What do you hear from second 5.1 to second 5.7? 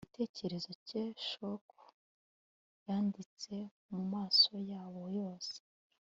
yose